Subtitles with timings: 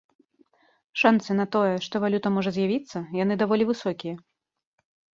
[1.01, 4.15] Шанцы на тое, што валюта можа з'явіцца, яны даволі высокія.